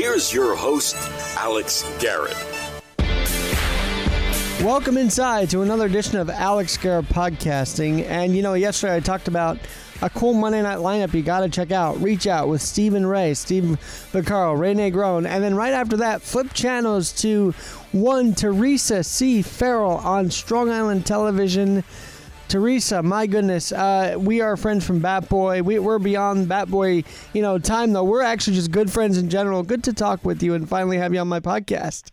[0.00, 0.96] here's your host,
[1.36, 2.34] Alex Garrett.
[4.62, 8.06] Welcome inside to another edition of Alex Garrett Podcasting.
[8.06, 9.58] And you know, yesterday I talked about
[10.00, 12.00] a cool Monday night lineup you got to check out.
[12.00, 13.78] Reach out with Stephen Ray, Steve
[14.12, 15.28] Vaccaro, Ray Negron.
[15.28, 17.50] And then right after that, flip channels to
[17.92, 19.42] one Theresa C.
[19.42, 21.84] Farrell on Strong Island Television.
[22.50, 25.62] Theresa, my goodness, uh, we are friends from Bat Boy.
[25.62, 28.02] We, we're beyond Bat Boy, you know, time though.
[28.02, 29.62] We're actually just good friends in general.
[29.62, 32.10] Good to talk with you and finally have you on my podcast.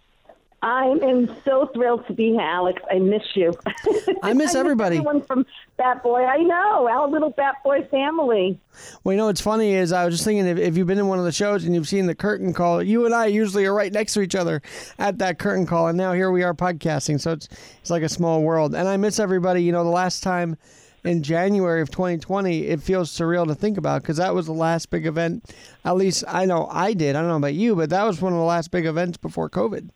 [0.64, 2.82] I am so thrilled to be here, Alex.
[2.90, 3.54] I miss you.
[4.24, 4.98] I miss everybody.
[4.98, 5.46] Everyone from
[5.78, 6.26] Bat Boy.
[6.26, 8.60] I know our little Bat Boy family.
[9.04, 11.08] Well, you know what's funny is I was just thinking if, if you've been in
[11.08, 13.74] one of the shows and you've seen the curtain call, you and I usually are
[13.74, 14.64] right next to each other
[14.98, 17.22] at that curtain call, and now here we are podcasting.
[17.22, 17.48] So it's
[17.80, 19.62] it's like a small world, and I miss everybody.
[19.62, 20.58] You know, the last time
[21.04, 24.90] in January of 2020, it feels surreal to think about because that was the last
[24.90, 25.46] big event.
[25.86, 27.16] At least I know I did.
[27.16, 29.52] I don't know about you, but that was one of the last big events before
[29.52, 29.90] COVID.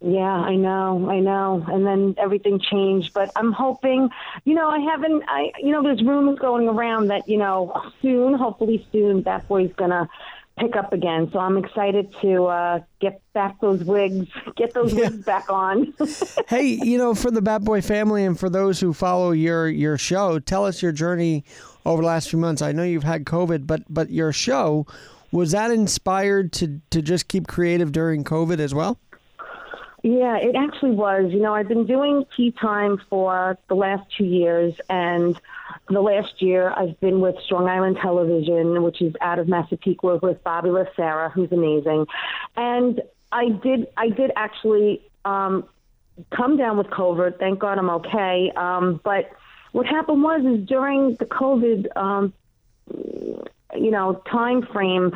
[0.00, 1.64] Yeah, I know, I know.
[1.66, 4.10] And then everything changed, but I'm hoping,
[4.44, 8.34] you know, I haven't, I, you know, there's rumors going around that, you know, soon,
[8.34, 10.08] hopefully soon, Bat Boy's gonna
[10.58, 11.30] pick up again.
[11.32, 15.08] So I'm excited to uh, get back those wigs, get those yeah.
[15.08, 15.92] wigs back on.
[16.48, 19.98] hey, you know, for the Bat Boy family and for those who follow your your
[19.98, 21.44] show, tell us your journey
[21.84, 22.62] over the last few months.
[22.62, 24.86] I know you've had COVID, but but your show
[25.32, 28.98] was that inspired to to just keep creative during COVID as well?
[30.02, 31.32] Yeah, it actually was.
[31.32, 35.38] You know, I've been doing tea time for the last two years, and
[35.88, 40.42] the last year I've been with Strong Island Television, which is out of Massapequa, with
[40.44, 42.06] Bobby Lacerra, who's amazing.
[42.56, 45.64] And I did, I did actually um,
[46.30, 47.40] come down with COVID.
[47.40, 48.52] Thank God I'm okay.
[48.54, 49.30] Um, but
[49.72, 51.96] what happened was, is during the COVID.
[51.96, 52.32] Um,
[53.76, 55.12] you know time frame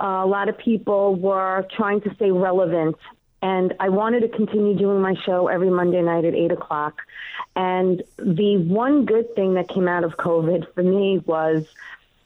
[0.00, 2.94] uh, a lot of people were trying to stay relevant
[3.42, 7.02] and I wanted to continue doing my show every Monday night at eight o'clock.
[7.54, 11.64] And the one good thing that came out of COVID for me was,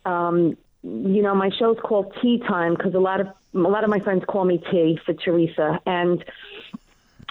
[0.05, 3.91] um, you know, my show's called Tea Time because a lot of a lot of
[3.91, 6.25] my friends call me Tea for Theresa, and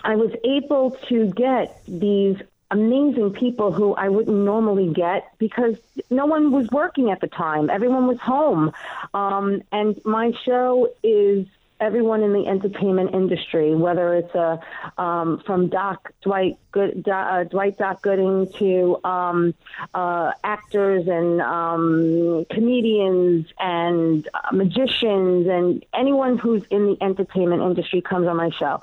[0.04, 2.38] I was able to get these
[2.72, 5.78] amazing people who I wouldn't normally get because
[6.10, 7.70] no one was working at the time.
[7.70, 8.72] Everyone was home.
[9.14, 11.48] Um, and my show is
[11.80, 14.60] everyone in the entertainment industry, whether it's a
[14.98, 19.54] um, from Doc Dwight Good, uh, Dwight Doc Gooden to um,
[19.94, 28.02] uh, actors and um, comedians and uh, magicians and anyone who's in the entertainment industry
[28.02, 28.82] comes on my show.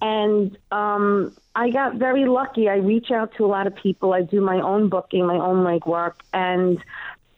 [0.00, 2.68] And um, I got very lucky.
[2.68, 4.12] I reach out to a lot of people.
[4.12, 6.78] I do my own booking, my own legwork, and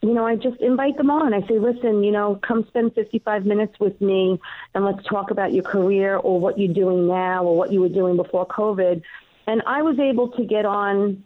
[0.01, 1.33] you know, I just invite them on.
[1.33, 4.39] I say, listen, you know, come spend 55 minutes with me
[4.73, 7.89] and let's talk about your career or what you're doing now or what you were
[7.89, 9.01] doing before COVID.
[9.45, 11.25] And I was able to get on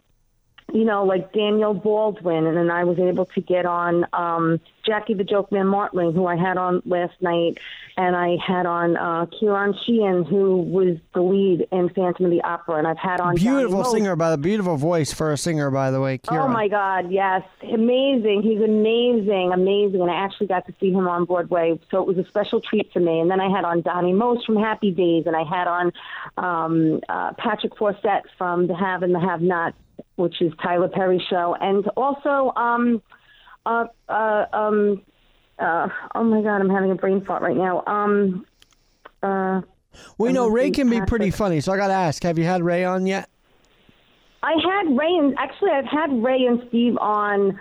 [0.72, 5.13] you know, like Daniel Baldwin, and then I was able to get on um, Jackie
[5.13, 7.57] the Joke Man Martling, who I had on last night,
[7.97, 12.41] and I had on uh, Ciarán Sheehan, who was the lead in Phantom of the
[12.41, 15.91] Opera, and I've had on beautiful singer by the beautiful voice for a singer, by
[15.91, 16.18] the way.
[16.19, 16.46] Ciarán.
[16.46, 18.41] Oh my God, yes, amazing!
[18.41, 22.18] He's amazing, amazing, and I actually got to see him on Broadway, so it was
[22.18, 23.19] a special treat for me.
[23.19, 25.94] And then I had on Donny Most from Happy Days, and I had on
[26.38, 29.75] um, uh, Patrick Fawcett from The Have and the Have Not
[30.16, 33.02] which is Tyler Perry show, and also um,
[33.66, 35.02] uh, uh, um,
[35.59, 37.84] uh, oh my God, I'm having a brain fart right now.
[37.86, 38.46] Um,
[39.22, 39.62] uh,
[40.18, 42.46] well, you know, Ray can be pretty funny, so I got to ask: Have you
[42.46, 43.30] had Ray on yet?
[44.42, 47.60] I had Ray, and actually, I've had Ray and Steve on.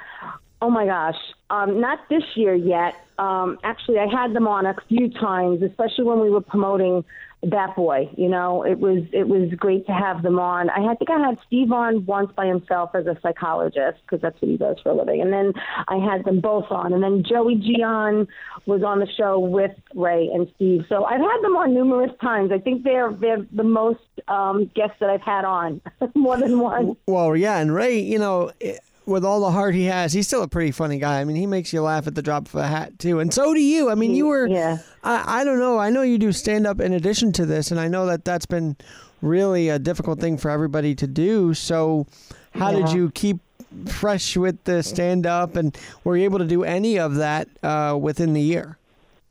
[0.60, 1.16] Oh my gosh,
[1.50, 2.94] um, not this year yet.
[3.18, 7.04] Um, actually, I had them on a few times, especially when we were promoting
[7.44, 8.08] Bat Boy.
[8.16, 10.70] You know, it was it was great to have them on.
[10.70, 14.50] I, think I had Steve on once by himself as a psychologist because that's what
[14.50, 15.52] he does for a living, and then
[15.88, 18.28] I had them both on, and then Joey Gian
[18.66, 20.84] was on the show with Ray and Steve.
[20.88, 22.52] So I've had them on numerous times.
[22.52, 25.80] I think they're they're the most um, guests that I've had on
[26.14, 26.96] more than one.
[27.06, 28.52] Well, yeah, and Ray, you know.
[28.60, 31.20] It- with all the heart he has, he's still a pretty funny guy.
[31.20, 33.54] I mean, he makes you laugh at the drop of a hat too, and so
[33.54, 33.90] do you.
[33.90, 34.46] I mean, you were.
[34.46, 34.78] Yeah.
[35.02, 35.78] I, I don't know.
[35.78, 38.46] I know you do stand up in addition to this, and I know that that's
[38.46, 38.76] been
[39.20, 41.54] really a difficult thing for everybody to do.
[41.54, 42.06] So,
[42.52, 42.78] how yeah.
[42.78, 43.38] did you keep
[43.86, 47.96] fresh with the stand up, and were you able to do any of that uh,
[48.00, 48.78] within the year?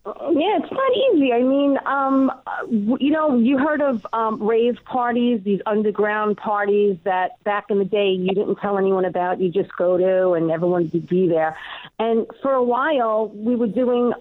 [0.03, 1.31] Yeah, it's not easy.
[1.31, 2.31] I mean, um,
[3.00, 7.86] you know, you heard of um, rave parties, these underground parties that back in the
[7.86, 9.39] day you didn't tell anyone about.
[9.39, 11.56] You just go to, and everyone would be there.
[12.00, 14.13] And for a while, we were doing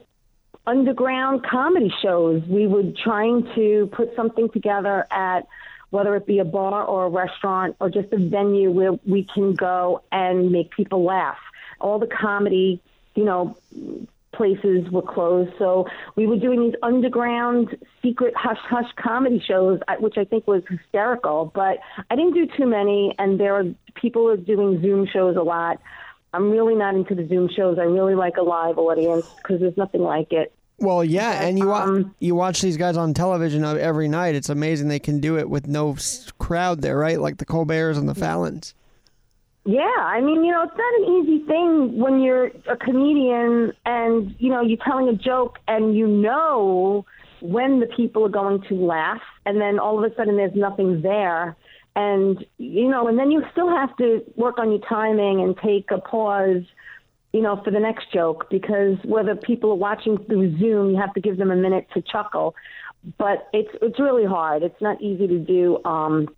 [0.66, 2.42] underground comedy shows.
[2.46, 5.46] We were trying to put something together at
[5.88, 9.54] whether it be a bar or a restaurant or just a venue where we can
[9.54, 11.38] go and make people laugh.
[11.80, 12.80] All the comedy,
[13.14, 13.56] you know,
[14.32, 15.50] places were closed.
[15.58, 15.86] So
[16.16, 21.50] we were doing these underground secret hush hush comedy shows, which I think was hysterical.
[21.54, 21.78] But
[22.10, 25.80] I didn't do too many, and there are people are doing Zoom shows a lot.
[26.32, 27.78] I'm really not into the Zoom shows.
[27.78, 30.52] I really like a live audience because there's nothing like it.
[30.78, 34.34] Well, yeah, and you um, you watch these guys on television every night.
[34.34, 35.96] It's amazing they can do it with no
[36.38, 37.20] crowd there, right?
[37.20, 38.74] Like the Colberts and the Fallons.
[39.66, 44.34] Yeah, I mean, you know, it's not an easy thing when you're a comedian and
[44.38, 47.04] you know you're telling a joke and you know
[47.42, 51.02] when the people are going to laugh, and then all of a sudden there's nothing
[51.02, 51.56] there.
[51.94, 55.90] And you know and then you still have to work on your timing and take
[55.90, 56.62] a pause
[57.32, 61.12] you know for the next joke because whether people are watching through zoom you have
[61.14, 62.54] to give them a minute to chuckle.
[63.18, 64.62] But it's it's really hard.
[64.62, 66.28] It's not easy to do um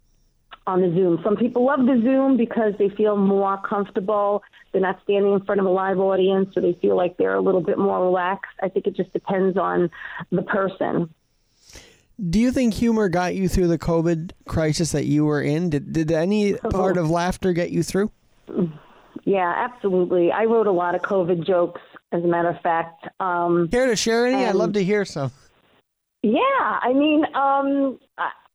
[0.66, 4.42] on the zoom some people love the zoom because they feel more comfortable
[4.72, 7.40] they're not standing in front of a live audience so they feel like they're a
[7.40, 9.90] little bit more relaxed i think it just depends on
[10.30, 11.12] the person
[12.28, 15.70] do you think humor got you through the COVID crisis that you were in?
[15.70, 18.12] Did did any part of laughter get you through?
[19.24, 20.30] Yeah, absolutely.
[20.32, 21.80] I wrote a lot of COVID jokes,
[22.12, 23.08] as a matter of fact.
[23.20, 24.44] Um, Care to share any?
[24.44, 25.32] I'd love to hear some.
[26.22, 27.98] Yeah, I mean, um,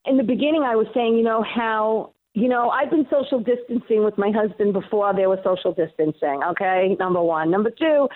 [0.07, 4.03] in the beginning, I was saying, you know, how you know, I've been social distancing
[4.03, 6.95] with my husband before there was social distancing, okay?
[6.99, 7.49] Number one.
[7.49, 8.07] Number two,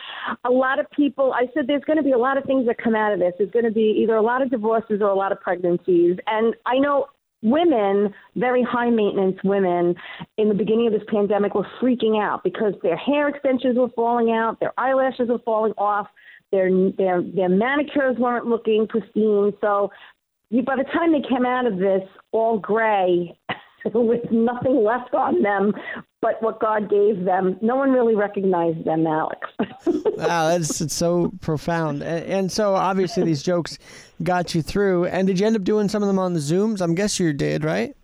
[0.45, 2.77] a lot of people, I said there's going to be a lot of things that
[2.77, 3.33] come out of this.
[3.39, 6.17] There's going to be either a lot of divorces or a lot of pregnancies.
[6.27, 7.07] And I know
[7.41, 9.95] women, very high maintenance women,
[10.37, 14.29] in the beginning of this pandemic were freaking out because their hair extensions were falling
[14.29, 16.05] out, their eyelashes were falling off,
[16.51, 19.53] their their their manicures weren't looking pristine.
[19.61, 19.89] So
[20.65, 23.37] by the time they came out of this all gray
[23.93, 25.73] with nothing left on them
[26.21, 27.57] but what God gave them.
[27.61, 29.49] No one really recognized them, Alex.
[29.85, 32.03] wow, that's it's so profound.
[32.03, 33.79] And, and, so obviously these jokes
[34.21, 35.05] got you through.
[35.05, 36.79] And did you end up doing some of them on the Zooms?
[36.79, 37.95] I'm guess you did, right?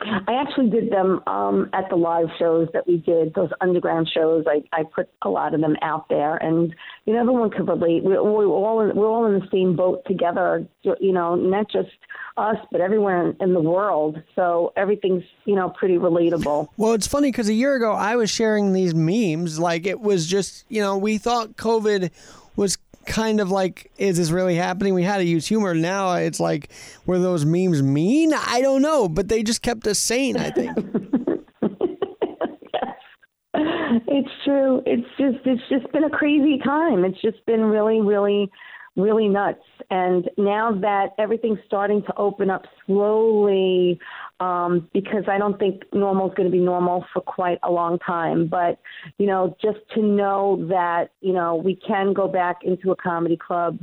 [0.00, 4.44] I actually did them um, at the live shows that we did, those underground shows.
[4.46, 6.74] I, I put a lot of them out there, and
[7.06, 8.04] you know everyone could relate.
[8.04, 10.66] We're, we're all in, we're all in the same boat together.
[10.82, 11.88] You know, not just
[12.36, 14.22] us, but everywhere in, in the world.
[14.34, 16.68] So everything's you know pretty relatable.
[16.76, 19.58] Well, it's funny because a year ago I was sharing these memes.
[19.58, 22.10] Like it was just you know we thought COVID
[22.54, 22.76] was
[23.06, 24.94] kind of like, is this really happening?
[24.94, 25.74] We had to use humor.
[25.74, 26.70] Now it's like,
[27.06, 28.32] were those memes mean?
[28.34, 30.76] I don't know, but they just kept us sane, I think.
[33.54, 34.82] it's true.
[34.86, 37.04] It's just it's just been a crazy time.
[37.04, 38.50] It's just been really, really,
[38.96, 39.62] really nuts.
[39.90, 44.00] And now that everything's starting to open up slowly,
[44.40, 47.98] um, because I don't think normal is going to be normal for quite a long
[47.98, 48.48] time.
[48.48, 48.80] But,
[49.18, 53.36] you know, just to know that, you know, we can go back into a comedy
[53.36, 53.78] club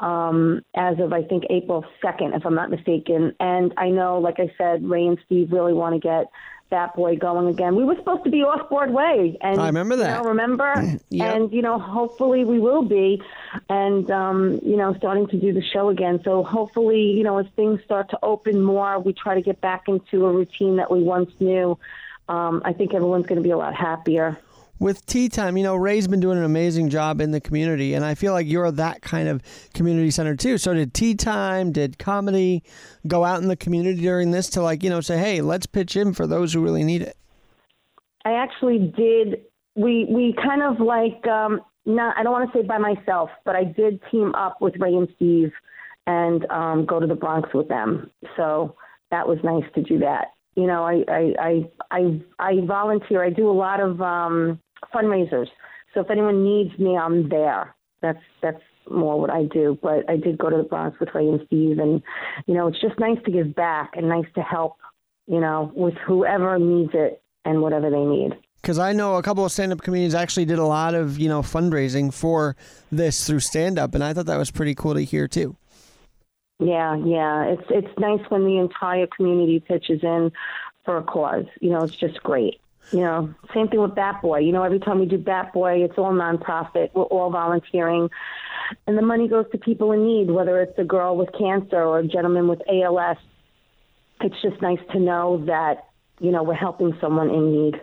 [0.00, 3.34] um, as of, I think, April 2nd, if I'm not mistaken.
[3.40, 6.26] And I know, like I said, Ray and Steve really want to get
[6.70, 7.76] Bat Boy going again.
[7.76, 10.18] We were supposed to be off Broadway, and I remember that.
[10.18, 11.36] You know, remember, yep.
[11.36, 13.22] and you know, hopefully we will be,
[13.68, 16.20] and um, you know, starting to do the show again.
[16.24, 19.88] So hopefully, you know, as things start to open more, we try to get back
[19.88, 21.78] into a routine that we once knew.
[22.28, 24.38] Um, I think everyone's going to be a lot happier
[24.78, 28.04] with tea time you know ray's been doing an amazing job in the community and
[28.04, 29.42] i feel like you're that kind of
[29.74, 30.58] community center too.
[30.58, 32.62] So did tea time did comedy
[33.06, 35.96] go out in the community during this to like you know say hey let's pitch
[35.96, 37.16] in for those who really need it
[38.24, 39.42] i actually did
[39.76, 43.56] we we kind of like um not i don't want to say by myself but
[43.56, 45.52] i did team up with ray and steve
[46.08, 48.10] and um go to the bronx with them.
[48.36, 48.74] So
[49.10, 50.28] that was nice to do that.
[50.56, 53.22] You know, I I I I, I volunteer.
[53.22, 54.58] I do a lot of um,
[54.94, 55.48] fundraisers.
[55.94, 57.74] So if anyone needs me, I'm there.
[58.02, 59.78] That's that's more what I do.
[59.82, 62.02] But I did go to the Bronx with Ray and Steve, and
[62.46, 64.76] you know, it's just nice to give back and nice to help.
[65.26, 68.32] You know, with whoever needs it and whatever they need.
[68.62, 71.42] Because I know a couple of stand-up comedians actually did a lot of you know
[71.42, 72.56] fundraising for
[72.90, 75.56] this through stand-up, and I thought that was pretty cool to hear too.
[76.58, 80.32] Yeah, yeah, it's it's nice when the entire community pitches in
[80.84, 81.46] for a cause.
[81.60, 82.60] You know, it's just great.
[82.92, 84.38] You know, same thing with Bat Boy.
[84.38, 86.90] You know, every time we do Bat Boy, it's all nonprofit.
[86.94, 88.08] We're all volunteering.
[88.86, 91.98] And the money goes to people in need, whether it's a girl with cancer or
[91.98, 93.18] a gentleman with ALS.
[94.20, 95.88] It's just nice to know that,
[96.20, 97.80] you know, we're helping someone in need.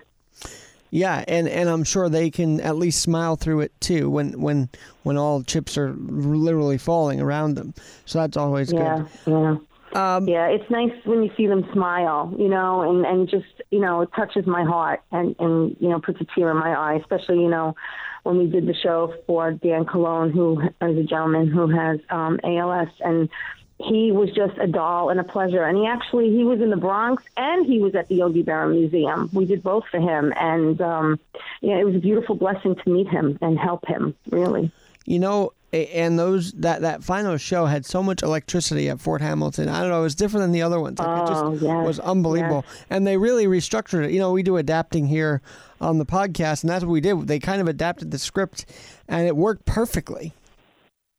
[0.92, 4.70] Yeah, and, and I'm sure they can at least smile through it too when when
[5.04, 7.74] when all chips are literally falling around them.
[8.06, 9.32] So that's always yeah, good.
[9.32, 9.56] Yeah.
[9.96, 13.80] Um, yeah, it's nice when you see them smile, you know, and and just you
[13.80, 16.96] know it touches my heart and and you know puts a tear in my eye,
[16.96, 17.76] especially you know
[18.24, 22.42] when we did the show for Dan Colon, who is a gentleman who has um,
[22.44, 23.30] ALS, and
[23.78, 25.64] he was just a doll and a pleasure.
[25.64, 28.70] And he actually he was in the Bronx and he was at the Yogi Berra
[28.70, 29.30] Museum.
[29.32, 31.20] We did both for him, and um,
[31.62, 34.14] yeah, it was a beautiful blessing to meet him and help him.
[34.30, 34.72] Really.
[35.06, 39.70] You know, and those that that final show had so much electricity at Fort Hamilton.
[39.70, 41.00] I don't know, it was different than the other ones.
[41.00, 42.64] Like oh, it just yes, was unbelievable.
[42.68, 42.86] Yes.
[42.90, 44.12] And they really restructured it.
[44.12, 45.42] You know, we do adapting here
[45.82, 47.28] on the podcast, and that's what we did.
[47.28, 48.66] They kind of adapted the script,
[49.08, 50.34] and it worked perfectly.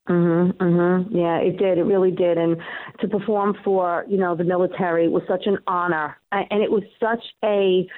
[0.08, 1.06] Mhm, mhm.
[1.10, 1.78] Yeah, it did.
[1.78, 2.38] It really did.
[2.38, 2.56] And
[3.00, 7.24] to perform for you know the military was such an honor, and it was such
[7.44, 7.88] a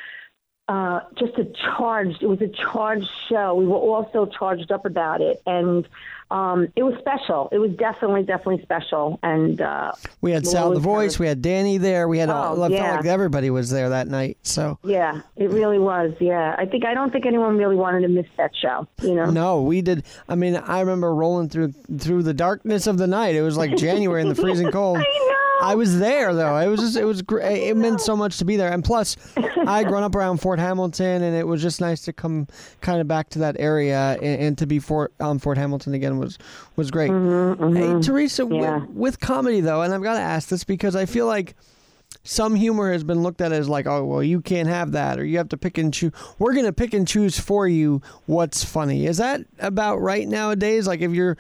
[0.69, 1.47] uh, just a
[1.77, 2.23] charged.
[2.23, 3.55] It was a charged show.
[3.55, 5.89] We were all so charged up about it, and
[6.31, 7.49] um, it was special.
[7.53, 9.19] It was definitely, definitely special.
[9.23, 12.63] And uh, we had Sal the Voice, we had Danny there, we had oh, all.
[12.63, 12.83] I yeah.
[12.83, 14.39] felt like everybody was there that night.
[14.43, 16.13] So yeah, it really was.
[16.21, 18.87] Yeah, I think I don't think anyone really wanted to miss that show.
[19.03, 19.31] You know.
[19.31, 20.05] No, we did.
[20.29, 23.35] I mean, I remember rolling through through the darkness of the night.
[23.35, 24.99] It was like January in the freezing cold.
[25.01, 25.39] I know.
[25.61, 26.57] I was there though.
[26.59, 27.69] It was just it was great.
[27.69, 28.73] It meant so much to be there.
[28.73, 32.13] And plus, I had grown up around Fort Hamilton, and it was just nice to
[32.13, 32.47] come
[32.81, 36.18] kind of back to that area and, and to be Fort um, Fort Hamilton again
[36.19, 36.39] was
[36.77, 37.11] was great.
[37.11, 37.97] Mm-hmm, mm-hmm.
[37.97, 38.79] Hey, Theresa, Yeah.
[38.81, 41.55] with, with comedy though, and I've got to ask this because I feel like
[42.25, 45.25] some humor has been looked at as like, oh, well, you can't have that, or
[45.25, 46.13] you have to pick and choose.
[46.39, 49.07] We're going to pick and choose for you what's funny.
[49.07, 50.87] Is that about right nowadays?
[50.87, 51.37] Like, if you're,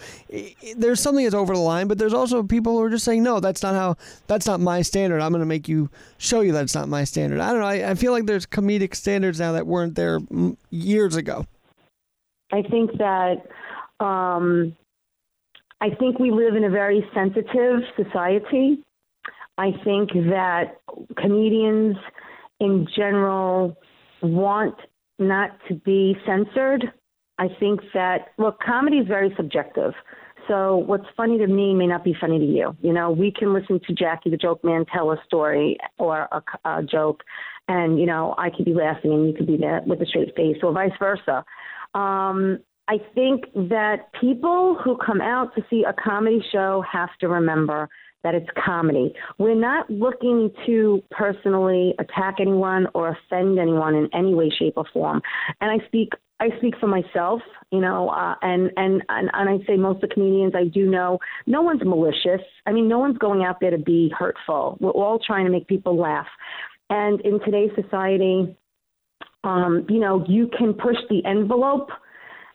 [0.76, 3.40] there's something that's over the line, but there's also people who are just saying, no,
[3.40, 5.20] that's not how, that's not my standard.
[5.20, 7.40] I'm going to make you show you that it's not my standard.
[7.40, 7.66] I don't know.
[7.66, 10.20] I, I feel like there's comedic standards now that weren't there
[10.70, 11.46] years ago.
[12.52, 13.46] I think that
[14.00, 14.76] um,
[15.80, 18.84] I think we live in a very sensitive society.
[19.56, 20.78] I think that
[21.16, 21.96] comedians
[22.60, 23.76] in general
[24.22, 24.74] want
[25.18, 26.92] not to be censored.
[27.38, 29.92] I think that look, comedy is very subjective.
[30.48, 32.76] So what's funny to me may not be funny to you.
[32.80, 36.42] You know, we can listen to Jackie the Joke Man tell a story or a,
[36.64, 37.22] a joke,
[37.68, 40.56] and you know, I could be laughing and you could be with a straight face,
[40.62, 41.44] or vice versa.
[41.94, 47.28] Um, I think that people who come out to see a comedy show have to
[47.28, 47.88] remember
[48.24, 49.14] that it's comedy.
[49.38, 54.86] We're not looking to personally attack anyone or offend anyone in any way, shape, or
[54.92, 55.22] form.
[55.60, 57.40] And I speak I speak for myself,
[57.72, 60.86] you know, uh, and, and and and I say most of the comedians I do
[60.86, 62.40] know, no one's malicious.
[62.66, 64.78] I mean, no one's going out there to be hurtful.
[64.80, 66.28] We're all trying to make people laugh.
[66.90, 68.56] And in today's society,
[69.44, 71.90] um, you know, you can push the envelope,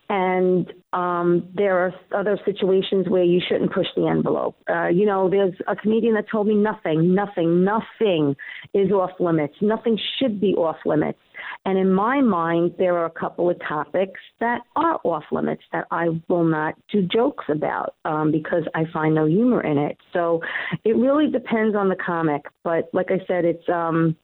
[0.10, 4.56] and um, there are other situations where you shouldn't push the envelope.
[4.70, 8.36] Uh, you know, there's a comedian that told me nothing, nothing, nothing
[8.74, 9.56] is off limits.
[9.62, 11.20] Nothing should be off limits.
[11.66, 15.88] And in my mind, there are a couple of topics that are off limits that
[15.92, 19.98] I will not do jokes about um, because I find no humor in it.
[20.12, 20.42] So
[20.84, 22.44] it really depends on the comic.
[22.64, 24.16] But like I said, it's um,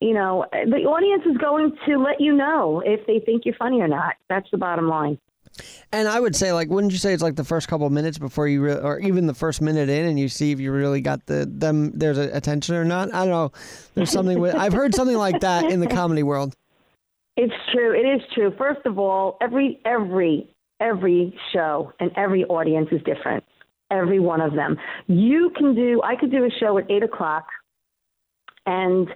[0.00, 3.80] you know, the audience is going to let you know if they think you're funny
[3.80, 4.14] or not.
[4.28, 5.18] That's the bottom line.
[5.92, 8.18] And I would say, like, wouldn't you say it's like the first couple of minutes
[8.18, 11.00] before you, re- or even the first minute in, and you see if you really
[11.00, 13.14] got the them there's attention or not?
[13.14, 13.52] I don't know.
[13.94, 16.54] There's something with I've heard something like that in the comedy world.
[17.36, 17.92] It's true.
[17.92, 18.52] It is true.
[18.58, 20.48] First of all, every every
[20.80, 23.44] every show and every audience is different.
[23.90, 24.76] Every one of them.
[25.06, 26.02] You can do.
[26.02, 27.46] I could do a show at eight o'clock,
[28.66, 29.08] and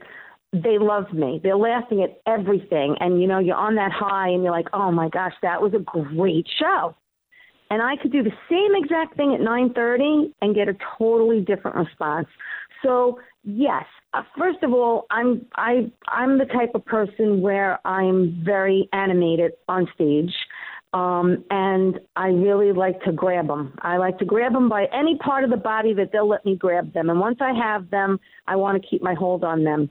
[0.53, 1.41] they love me.
[1.43, 4.91] They're laughing at everything, and you know you're on that high, and you're like, oh
[4.91, 6.95] my gosh, that was a great show.
[7.71, 11.41] And I could do the same exact thing at nine thirty and get a totally
[11.41, 12.27] different response.
[12.83, 18.43] So yes, uh, first of all, I'm I I'm the type of person where I'm
[18.45, 20.35] very animated on stage,
[20.93, 23.75] um, and I really like to grab them.
[23.81, 26.57] I like to grab them by any part of the body that they'll let me
[26.57, 27.11] grab them.
[27.11, 29.91] And once I have them, I want to keep my hold on them,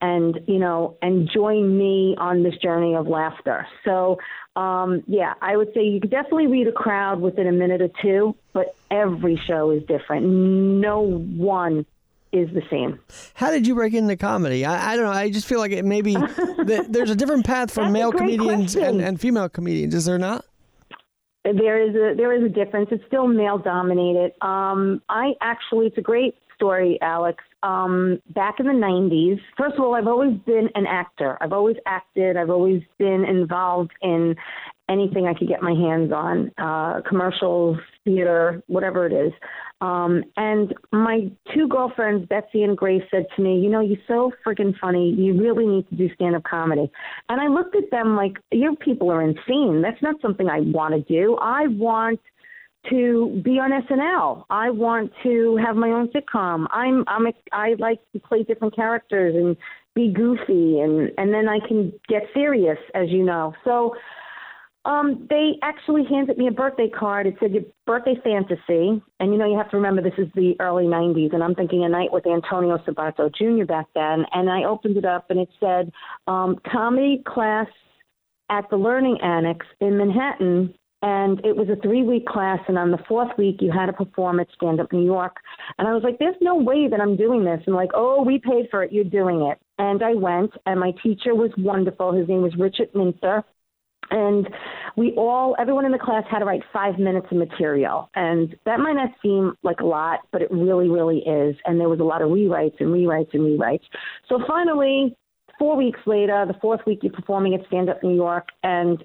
[0.00, 3.66] and you know, and join me on this journey of laughter.
[3.84, 4.18] So.
[4.56, 7.88] Um, yeah, I would say you could definitely read a crowd within a minute or
[8.02, 10.26] two, but every show is different.
[10.26, 11.86] No one
[12.32, 12.98] is the same.
[13.34, 14.64] How did you break into comedy?
[14.64, 15.12] I, I don't know.
[15.12, 19.00] I just feel like it maybe that there's a different path for male comedians and,
[19.00, 19.94] and female comedians.
[19.94, 20.44] Is there not?
[21.44, 22.88] There is a there is a difference.
[22.92, 24.32] It's still male dominated.
[24.42, 27.42] Um, I actually, it's a great story, Alex.
[27.62, 29.40] um, back in the 90s.
[29.56, 31.38] First of all, I've always been an actor.
[31.40, 32.36] I've always acted.
[32.36, 34.36] I've always been involved in
[34.88, 39.32] anything I could get my hands on uh, commercials, theater, whatever it is.
[39.80, 44.32] Um, and my two girlfriends, Betsy and Grace, said to me, You know, you're so
[44.46, 45.10] freaking funny.
[45.10, 46.90] You really need to do stand up comedy.
[47.28, 49.82] And I looked at them like, Your people are insane.
[49.82, 51.36] That's not something I want to do.
[51.40, 52.20] I want
[52.88, 54.44] to be on SNL.
[54.48, 56.66] I want to have my own sitcom.
[56.70, 59.56] I'm I'm a, I like to play different characters and
[59.94, 63.54] be goofy and and then I can get serious as you know.
[63.64, 63.94] So
[64.86, 67.26] um, they actually handed me a birthday card.
[67.26, 70.54] It said your birthday fantasy, and you know you have to remember this is the
[70.58, 73.66] early '90s, and I'm thinking a night with Antonio Sabato Jr.
[73.66, 74.24] back then.
[74.32, 75.92] And I opened it up, and it said
[76.26, 77.66] um, comedy class
[78.48, 80.74] at the Learning Annex in Manhattan.
[81.02, 83.92] And it was a three week class, and on the fourth week, you had to
[83.92, 85.36] perform at Stand Up New York.
[85.78, 87.60] And I was like, there's no way that I'm doing this.
[87.66, 89.58] And like, oh, we paid for it, you're doing it.
[89.78, 92.12] And I went, and my teacher was wonderful.
[92.12, 93.44] His name was Richard Minter
[94.10, 94.48] and
[94.96, 98.10] we all everyone in the class had to write five minutes of material.
[98.14, 101.56] And that might not seem like a lot but it really really is.
[101.64, 103.84] And there was a lot of rewrites and rewrites and rewrites.
[104.28, 105.16] So finally
[105.58, 109.04] four weeks later the fourth week you're performing at stand up new york and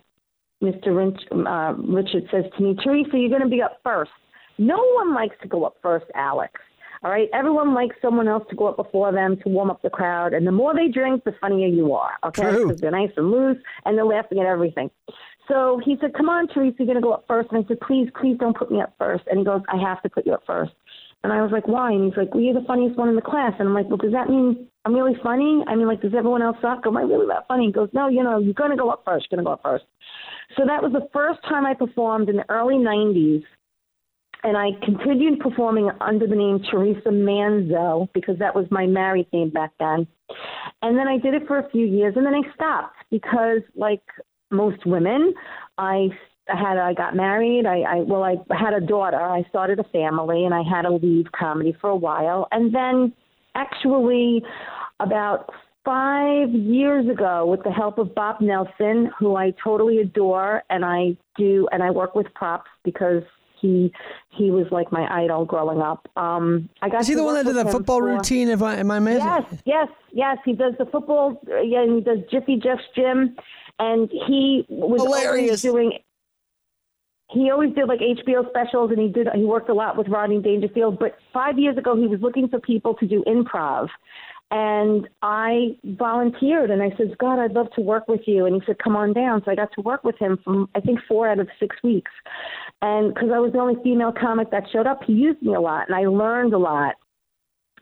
[0.64, 4.12] mr Rich, uh, richard says to me theresa you're going to be up first.
[4.58, 6.54] No one likes to go up first alex
[7.06, 7.30] all right.
[7.36, 10.34] Everyone likes someone else to go up before them to warm up the crowd.
[10.34, 12.14] And the more they drink, the funnier you are.
[12.26, 12.42] Okay.
[12.64, 14.90] Because they're nice and loose and they're laughing at everything.
[15.48, 17.52] So he said, Come on, Theresa, you're going to go up first.
[17.52, 19.24] And I said, Please, please don't put me up first.
[19.30, 20.72] And he goes, I have to put you up first.
[21.24, 21.92] And I was like, Why?
[21.92, 23.54] And he's like, Well, you're the funniest one in the class.
[23.60, 25.64] And I'm like, Well, does that mean I'm really funny?
[25.68, 26.88] I mean, like, does everyone else suck?
[26.88, 27.68] Am I really that funny?
[27.68, 29.28] He goes, No, you know, you're going to go up first.
[29.30, 29.86] You're going to go up first.
[30.58, 33.44] So that was the first time I performed in the early 90s
[34.44, 39.50] and I continued performing under the name Theresa Manzo because that was my married name
[39.50, 40.08] back then.
[40.82, 44.04] And then I did it for a few years, and then I stopped because, like
[44.52, 45.34] most women,
[45.78, 46.10] I
[46.48, 47.66] had I got married.
[47.66, 49.22] I, I well, I had a daughter.
[49.22, 52.48] I started a family, and I had to leave comedy for a while.
[52.52, 53.14] And then,
[53.56, 54.44] actually,
[55.00, 55.52] about
[55.84, 61.16] five years ago with the help of Bob Nelson, who I totally adore, and I
[61.38, 63.24] do, and I work with props because
[63.66, 63.94] he
[64.30, 66.08] he was like my idol growing up.
[66.16, 67.02] Um, I got.
[67.02, 68.50] Is he the one that did the football for, routine?
[68.50, 69.26] If I am I missing?
[69.26, 70.38] Yes, yes, yes.
[70.46, 71.42] He does the football.
[71.48, 73.36] Yeah, he does Jiffy Jeff's gym,
[73.80, 75.94] and he was hilarious doing.
[77.32, 79.28] He always did like HBO specials, and he did.
[79.34, 81.00] He worked a lot with Rodney Dangerfield.
[81.00, 83.90] But five years ago, he was looking for people to do improv,
[84.52, 88.46] and I volunteered and I said, God, I'd love to work with you.
[88.46, 89.42] And he said, come on down.
[89.44, 92.12] So I got to work with him from, I think, four out of six weeks.
[92.82, 95.62] And because I was the only female comic that showed up, he used me a
[95.62, 96.96] lot and I learned a lot.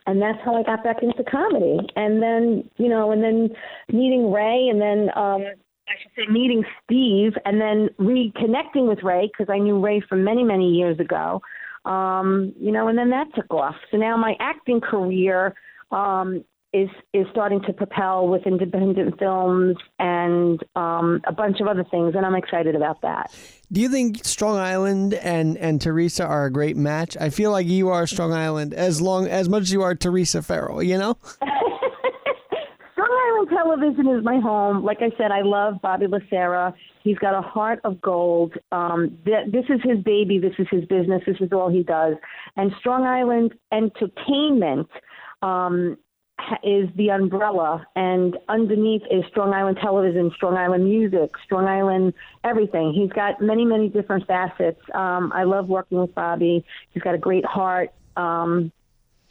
[0.06, 1.80] And that's how I got back into comedy.
[1.96, 3.50] And then, you know, and then
[3.92, 5.44] meeting Ray and then, um,
[5.88, 10.24] I should say meeting Steve and then reconnecting with Ray because I knew Ray from
[10.24, 11.42] many, many years ago.
[11.86, 13.76] Um, you know, and then that took off.
[13.92, 15.54] So now my acting career
[15.92, 21.86] um, is is starting to propel with independent films and um, a bunch of other
[21.90, 23.32] things, and I'm excited about that.
[23.72, 27.16] Do you think Strong Island and and Theresa are a great match?
[27.20, 30.42] I feel like you are Strong Island as long as much as you are Theresa
[30.42, 30.82] Farrell.
[30.82, 31.18] You know.
[32.94, 34.84] Strong Island Television is my home.
[34.84, 36.74] Like I said, I love Bobby Lacerra.
[37.04, 38.54] He's got a heart of gold.
[38.72, 40.40] Um, th- this is his baby.
[40.40, 41.22] This is his business.
[41.28, 42.16] This is all he does.
[42.56, 44.88] And Strong Island Entertainment
[45.42, 45.98] um,
[46.64, 52.94] is the umbrella, and underneath is Strong Island Television, Strong Island Music, Strong Island everything.
[52.94, 54.82] He's got many, many different facets.
[54.94, 56.66] Um, I love working with Bobby.
[56.92, 58.72] He's got a great heart, um,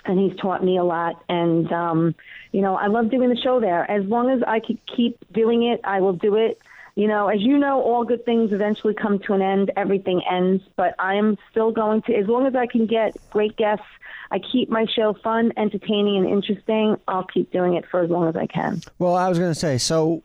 [0.04, 1.22] and he's taught me a lot.
[1.28, 2.14] And um,
[2.52, 3.88] you know, I love doing the show there.
[3.90, 6.60] As long as I can keep doing it, I will do it.
[6.94, 9.70] You know, as you know, all good things eventually come to an end.
[9.76, 13.56] Everything ends, but I am still going to, as long as I can get great
[13.56, 13.86] guests
[14.32, 16.96] I keep my show fun, entertaining, and interesting.
[17.06, 18.80] I'll keep doing it for as long as I can.
[18.98, 20.22] Well, I was going to say, so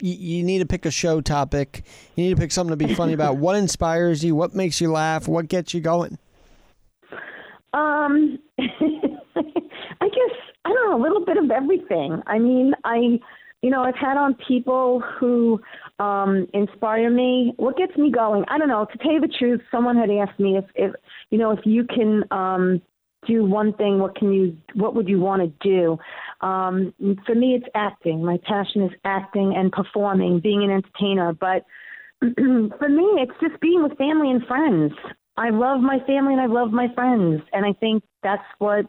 [0.00, 1.84] you, need to pick a show topic.
[2.16, 3.36] You need to pick something to be funny about.
[3.36, 4.34] what inspires you?
[4.34, 5.28] What makes you laugh?
[5.28, 6.16] What gets you going?
[7.74, 12.22] Um, I guess I don't know a little bit of everything.
[12.26, 13.18] I mean, I
[13.62, 15.60] you know I've had on people who
[15.98, 17.54] um inspire me.
[17.56, 18.44] What gets me going?
[18.48, 18.86] I don't know.
[18.92, 20.92] To tell you the truth, someone had asked me if if
[21.30, 22.82] you know if you can um
[23.26, 25.98] do one thing, what can you, what would you want to do?
[26.46, 26.92] Um,
[27.26, 28.24] for me, it's acting.
[28.24, 31.32] My passion is acting and performing, being an entertainer.
[31.32, 31.64] But
[32.20, 34.92] for me, it's just being with family and friends.
[35.36, 38.84] I love my family and I love my friends, and I think that's what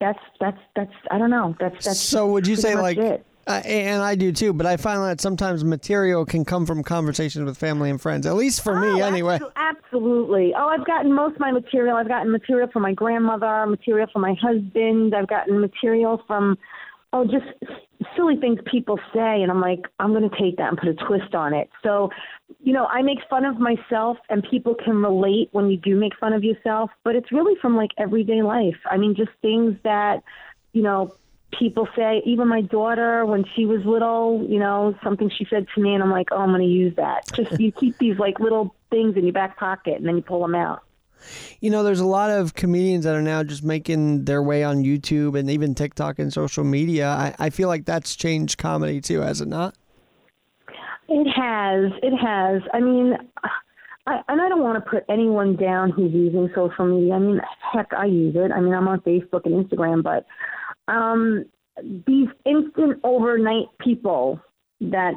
[0.00, 1.54] that's that's that's I don't know.
[1.60, 2.00] That's that's.
[2.00, 2.96] So would you say like?
[2.96, 3.26] it.
[3.50, 7.44] Uh, and I do too, but I find that sometimes material can come from conversations
[7.44, 8.24] with family and friends.
[8.24, 9.40] At least for me, Oh, anyway.
[9.56, 10.54] Absolutely.
[10.56, 11.96] Oh, I've gotten most of my material.
[11.96, 15.16] I've gotten material from my grandmother, material from my husband.
[15.16, 16.58] I've gotten material from,
[17.12, 17.46] oh, just
[18.16, 19.42] silly things people say.
[19.42, 21.68] And I'm like, I'm going to take that and put a twist on it.
[21.82, 22.10] So,
[22.60, 26.12] you know, I make fun of myself and people can relate when you do make
[26.20, 28.78] fun of yourself, but it's really from like everyday life.
[28.88, 30.22] I mean, just things that,
[30.72, 31.14] you know,
[31.58, 35.80] people say, even my daughter, when she was little, you know, something she said to
[35.80, 37.30] me, and I'm like, oh, I'm going to use that.
[37.34, 40.40] Just you keep these like little things in your back pocket, and then you pull
[40.40, 40.82] them out.
[41.60, 44.82] You know, there's a lot of comedians that are now just making their way on
[44.82, 47.08] YouTube and even TikTok and social media.
[47.08, 49.74] I, I feel like that's changed comedy too, has it not?
[51.08, 51.92] It has.
[52.02, 52.62] It has.
[52.72, 53.18] I mean,
[54.06, 57.14] I, and I don't want to put anyone down who's using social media.
[57.14, 57.40] I mean,
[57.72, 58.50] heck, I use it.
[58.52, 60.24] I mean, I'm on Facebook and Instagram, but
[60.90, 61.44] um,
[62.06, 64.40] these instant overnight people
[64.80, 65.14] that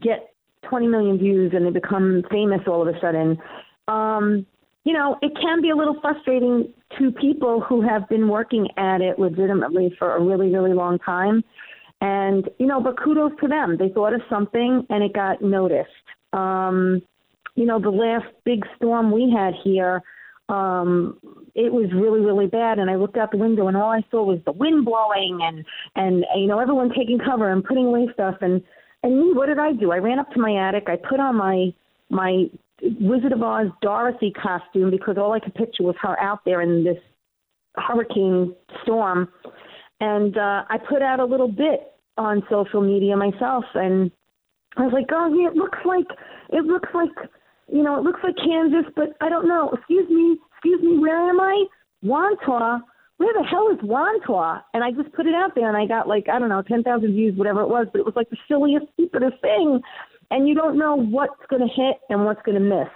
[0.00, 0.34] get
[0.68, 3.38] 20 million views and they become famous all of a sudden,
[3.88, 4.46] um,
[4.84, 9.00] you know, it can be a little frustrating to people who have been working at
[9.00, 11.42] it legitimately for a really, really long time.
[12.00, 13.76] And, you know, but kudos to them.
[13.76, 15.90] They thought of something and it got noticed.
[16.32, 17.02] Um,
[17.54, 20.02] you know, the last big storm we had here,
[20.48, 21.18] um,
[21.54, 22.78] it was really, really bad.
[22.78, 25.64] And I looked out the window and all I saw was the wind blowing and,
[25.96, 28.36] and, you know, everyone taking cover and putting away stuff.
[28.40, 28.62] And,
[29.02, 29.92] and me, what did I do?
[29.92, 30.84] I ran up to my attic.
[30.88, 31.72] I put on my,
[32.10, 32.46] my
[32.82, 36.84] Wizard of Oz Dorothy costume because all I could picture was her out there in
[36.84, 36.98] this
[37.76, 39.28] hurricane storm.
[40.00, 44.10] And uh, I put out a little bit on social media myself, and
[44.76, 46.06] I was like, "Oh, it looks like
[46.50, 47.10] it looks like
[47.70, 49.70] you know, it looks like Kansas, but I don't know.
[49.70, 51.64] Excuse me, excuse me, where am I?
[52.04, 52.80] Wantagh.
[53.18, 54.62] Where the hell is Wantagh?
[54.74, 56.82] And I just put it out there, and I got like I don't know, ten
[56.82, 57.86] thousand views, whatever it was.
[57.92, 59.80] But it was like the silliest, stupidest thing,
[60.30, 62.88] and you don't know what's going to hit and what's going to miss.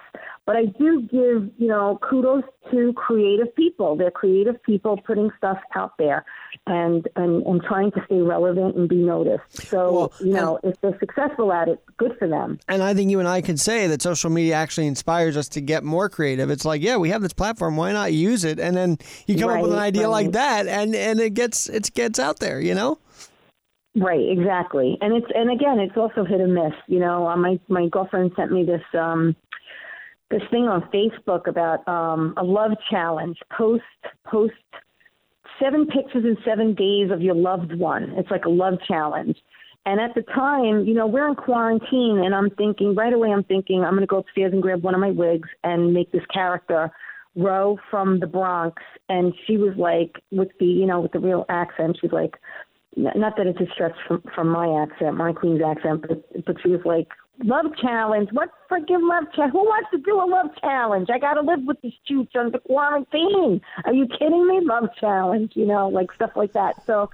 [0.46, 3.96] But I do give, you know, kudos to creative people.
[3.96, 6.24] They're creative people putting stuff out there
[6.66, 9.44] and, and, and trying to stay relevant and be noticed.
[9.70, 12.58] So, Well, you know, if they're successful at it, good for them.
[12.68, 15.60] And I think you and I can say that social media actually inspires us to
[15.60, 16.50] get more creative.
[16.50, 18.58] It's like, yeah, we have this platform, why not use it?
[18.60, 21.68] And then you come up with an Right, idea like that, and and it gets
[21.68, 22.98] it gets out there, you know.
[23.94, 24.96] Right, exactly.
[25.02, 26.72] And it's and again, it's also hit and miss.
[26.86, 29.36] You know, uh, my my girlfriend sent me this um
[30.30, 33.38] this thing on Facebook about um a love challenge.
[33.56, 33.82] Post
[34.26, 34.54] post
[35.62, 38.14] seven pictures in seven days of your loved one.
[38.16, 39.36] It's like a love challenge.
[39.84, 43.30] And at the time, you know, we're in quarantine, and I'm thinking right away.
[43.30, 46.12] I'm thinking I'm going to go upstairs and grab one of my wigs and make
[46.12, 46.90] this character
[47.34, 48.82] Row from the Bronx.
[49.08, 52.36] And she was like, with the you know, with the real accent, she's like,
[52.94, 56.68] not that it's a stretch from from my accent, my Queen's accent, but but she
[56.68, 58.30] was like, love challenge.
[58.32, 59.52] What freaking love challenge?
[59.52, 61.08] Who wants to do a love challenge?
[61.10, 63.60] I got to live with these chooch under quarantine.
[63.84, 64.60] Are you kidding me?
[64.60, 66.84] Love challenge, you know, like stuff like that.
[66.86, 67.10] So,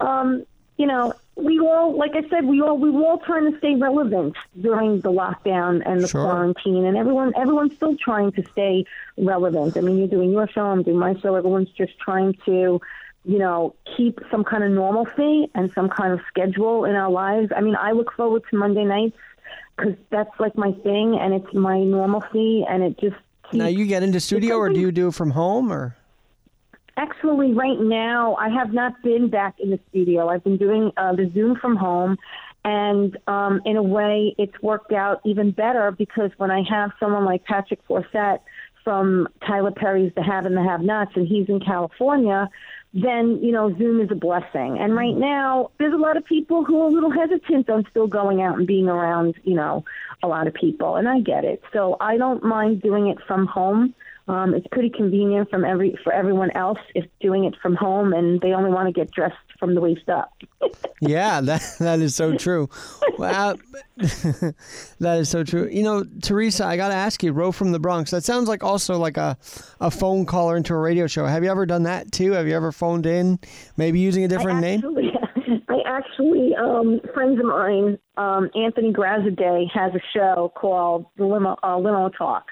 [0.00, 0.44] um,
[0.76, 3.74] you know, we all, like I said, we all we were all trying to stay
[3.74, 6.22] relevant during the lockdown and the Sure.
[6.22, 8.84] quarantine, and everyone everyone's still trying to stay
[9.18, 9.76] relevant.
[9.76, 11.34] I mean, you're doing your show, I'm doing my show.
[11.34, 12.80] Everyone's just trying to
[13.24, 17.52] you know, keep some kind of normalcy and some kind of schedule in our lives.
[17.54, 19.16] I mean, I look forward to Monday nights
[19.80, 23.86] because that's like my thing and it's my normalcy and it just keeps, Now you
[23.86, 25.96] get into studio, or do you do it from home, or
[26.96, 30.28] Actually, right now, I have not been back in the studio.
[30.28, 32.18] I've been doing uh, the Zoom from home,
[32.64, 37.24] and um, in a way, it's worked out even better because when I have someone
[37.24, 38.40] like Patrick Forsett
[38.84, 42.50] from Tyler Perry's The Have and the Have Nots, and he's in California,
[42.92, 44.78] then you know Zoom is a blessing.
[44.78, 48.06] And right now, there's a lot of people who are a little hesitant on still
[48.06, 49.84] going out and being around, you know,
[50.22, 51.62] a lot of people, and I get it.
[51.72, 53.94] So I don't mind doing it from home.
[54.28, 58.40] Um, it's pretty convenient from every for everyone else if doing it from home, and
[58.40, 60.32] they only want to get dressed from the waist up.
[61.00, 62.68] yeah, that that is so true.
[63.18, 63.56] Wow,
[63.96, 65.68] that is so true.
[65.70, 68.10] You know, Theresa, I got to ask you, Row from the Bronx.
[68.10, 69.36] That sounds like also like a
[69.80, 71.26] a phone caller into a radio show.
[71.26, 72.32] Have you ever done that too?
[72.32, 73.38] Have you ever phoned in,
[73.76, 74.80] maybe using a different name?
[74.80, 75.12] actually,
[75.68, 81.56] I actually, um, friends of mine, um, Anthony Grazade has a show called the Limo,
[81.62, 82.46] uh, Limo Talk,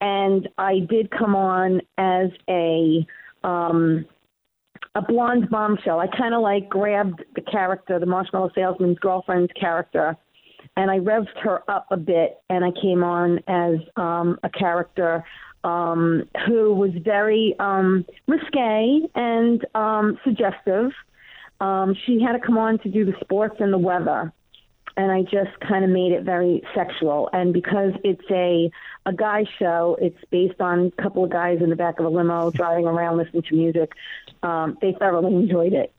[0.00, 3.04] and I did come on as a
[3.42, 4.06] um,
[4.94, 6.00] a blonde bombshell.
[6.00, 10.16] I kind of like grabbed the character, the marshmallow salesman's girlfriend's character,
[10.76, 15.24] and I revved her up a bit, and I came on as um, a character
[15.62, 20.92] um, who was very um, risque and um, suggestive.
[21.60, 24.32] Um, she had to come on to do the sports and the weather,
[24.96, 27.30] and I just kind of made it very sexual.
[27.32, 28.70] And because it's a
[29.06, 32.08] a guy show, it's based on a couple of guys in the back of a
[32.08, 33.92] limo driving around listening to music.
[34.44, 35.90] Um, they thoroughly enjoyed it.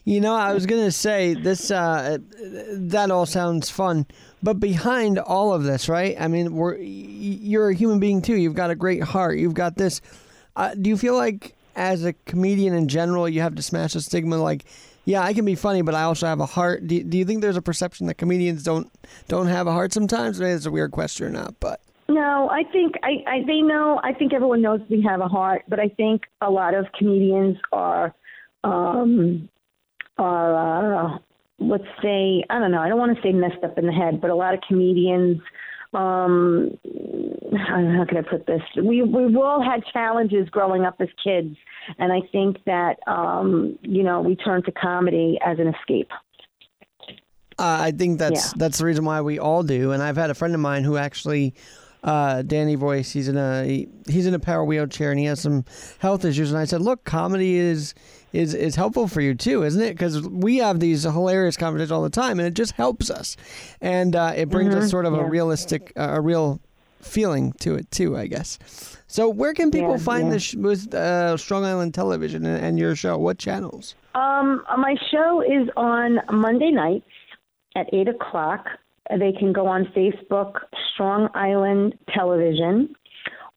[0.04, 1.70] you know, I was gonna say this.
[1.70, 2.16] Uh,
[2.72, 4.06] that all sounds fun,
[4.42, 6.16] but behind all of this, right?
[6.18, 8.36] I mean, we're you're a human being too.
[8.36, 9.38] You've got a great heart.
[9.38, 10.00] You've got this.
[10.56, 14.00] Uh, do you feel like, as a comedian in general, you have to smash the
[14.00, 14.38] stigma?
[14.38, 14.64] Like,
[15.04, 16.86] yeah, I can be funny, but I also have a heart.
[16.86, 18.90] Do, do you think there's a perception that comedians don't
[19.28, 20.40] don't have a heart sometimes?
[20.40, 21.82] Maybe it's a weird question or not, but.
[22.12, 24.00] No, I think I, I they know.
[24.02, 27.56] I think everyone knows we have a heart, but I think a lot of comedians
[27.72, 28.14] are
[28.64, 29.48] um,
[30.18, 31.18] are uh,
[31.58, 32.80] let's say I don't know.
[32.80, 35.40] I don't want to say messed up in the head, but a lot of comedians.
[35.94, 36.78] Um,
[37.54, 38.62] how can I put this?
[38.76, 41.56] We we've all had challenges growing up as kids,
[41.98, 46.10] and I think that um, you know we turn to comedy as an escape.
[47.58, 48.52] Uh, I think that's yeah.
[48.56, 49.92] that's the reason why we all do.
[49.92, 51.54] And I've had a friend of mine who actually
[52.02, 53.12] uh, Danny Voice.
[53.12, 55.64] He's in a he, he's in a power wheelchair and he has some
[55.98, 56.50] health issues.
[56.50, 57.94] And I said, look, comedy is
[58.32, 59.92] is is helpful for you too, isn't it?
[59.92, 63.36] Because we have these hilarious conversations all the time, and it just helps us,
[63.80, 64.84] and uh, it brings mm-hmm.
[64.84, 65.20] us sort of yeah.
[65.20, 66.60] a realistic, uh, a real
[67.00, 68.58] feeling to it too, I guess.
[69.06, 70.32] So, where can people yeah, find yeah.
[70.32, 73.18] this with uh, Strong Island Television and, and, your show?
[73.18, 73.94] What channels?
[74.14, 77.04] Um, my show is on Monday nights
[77.76, 78.66] at eight o'clock
[79.10, 80.60] they can go on Facebook,
[80.92, 82.94] Strong Island Television,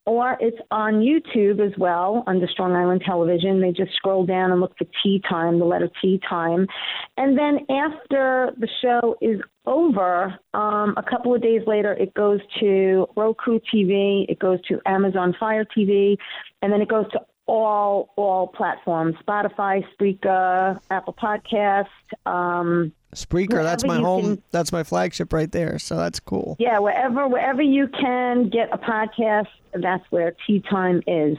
[0.06, 3.60] or it's on YouTube as well under Strong Island Television.
[3.60, 6.68] They just scroll down and look for Tea Time, the letter Tea Time.
[7.16, 12.40] And then after the show is over, um, a couple of days later, it goes
[12.60, 16.16] to Roku TV, it goes to Amazon Fire TV,
[16.62, 21.86] and then it goes to all all platforms: Spotify, Spreaker, Apple Podcast.
[22.26, 24.22] Um, Spreaker, that's my home.
[24.22, 25.78] Can, that's my flagship right there.
[25.78, 26.54] So that's cool.
[26.58, 31.38] Yeah, wherever wherever you can get a podcast, that's where Tea Time is.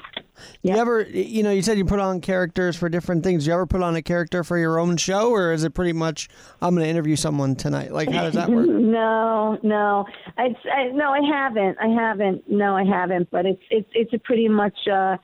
[0.64, 0.76] Yep.
[0.76, 3.46] You ever, you know, you said you put on characters for different things.
[3.46, 6.30] You ever put on a character for your own show, or is it pretty much
[6.64, 7.92] I'm going to interview someone tonight?
[7.92, 8.68] Like, how does that work?
[8.70, 11.78] no, no, I, I, no, I haven't.
[11.80, 12.50] I haven't.
[12.50, 13.30] No, I haven't.
[13.30, 14.88] But it's it's it's a pretty much.
[14.92, 15.18] Uh,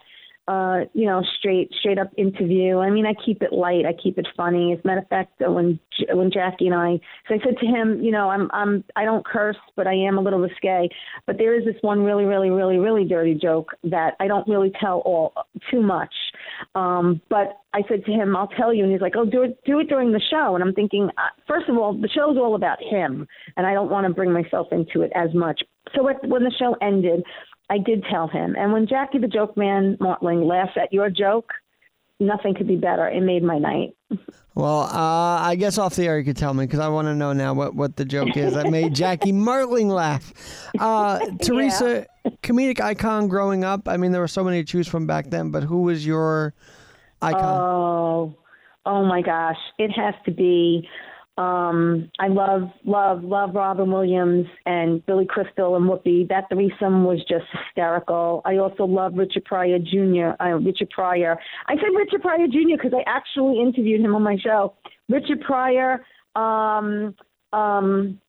[0.48, 2.80] uh, you know, straight straight up interview.
[2.80, 3.86] I mean, I keep it light.
[3.86, 4.74] I keep it funny.
[4.74, 5.80] As a matter of fact, when
[6.10, 9.26] when Jackie and I, so I said to him, you know, I'm I'm I don't
[9.26, 10.90] curse, but I am a little risque.
[11.26, 14.72] But there is this one really, really, really, really dirty joke that I don't really
[14.82, 15.34] tell all
[15.72, 16.14] too much.
[16.76, 19.58] Um, but I said to him, I'll tell you, and he's like, oh, do it
[19.66, 20.56] do it during the show.
[20.56, 23.26] And I'm thinking, uh, first of all, the show's all about him,
[23.56, 25.62] and I don't want to bring myself into it as much.
[25.96, 27.24] So when the show ended,
[27.74, 28.56] I did tell him.
[28.56, 31.50] And when Jackie the Joke Man Martling laughs at your joke,
[32.20, 33.08] nothing could be better.
[33.08, 33.96] It made my night.
[34.54, 37.16] Well, uh, I guess off the air you could tell me because I want to
[37.16, 40.32] know now what, what the joke is that made Jackie Martling laugh.
[40.80, 42.32] Uh, Theresa, yeah.
[42.44, 43.88] comedic icon growing up.
[43.88, 46.54] I mean, there were so many to choose from back then, but who was your
[47.24, 47.60] icon?
[47.60, 48.36] Oh,
[48.86, 50.88] oh my gosh, it has to be
[51.38, 56.30] um, I love, love, love Robin Williams and Billy Crystal and Whoopi.
[56.30, 58.42] That threesome was just hysterical.
[58.46, 60.42] I also love Richard Pryor Jr.
[60.44, 61.40] Uh, Richard Pryor.
[61.68, 62.78] I said Richard Pryor Jr.
[62.82, 64.76] because I actually interviewed him on my show.
[65.10, 66.06] Richard Pryor.
[66.36, 67.16] Um,
[67.52, 68.20] um,